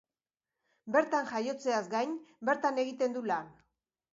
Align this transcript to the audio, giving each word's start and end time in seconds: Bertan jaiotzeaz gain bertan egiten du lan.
Bertan 0.95 1.29
jaiotzeaz 1.33 1.83
gain 1.93 2.15
bertan 2.51 2.83
egiten 2.85 3.17
du 3.19 3.25
lan. 3.35 3.57